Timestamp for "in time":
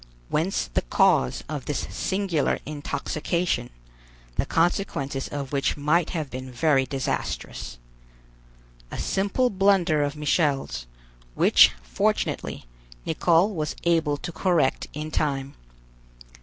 14.91-15.53